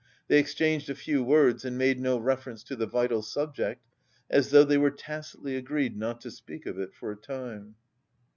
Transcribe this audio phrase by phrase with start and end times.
[0.29, 3.85] They exchanged a few words and made no reference to the vital subject,
[4.31, 7.75] as though they were tacitly agreed not to speak of it for a time.